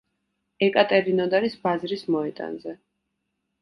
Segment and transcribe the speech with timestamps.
[0.67, 2.79] ეკატერინოდარის ბაზრის მოედანზე.